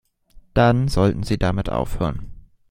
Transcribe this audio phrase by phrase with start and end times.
[0.55, 2.25] Dann sollten Sie damit aufhören.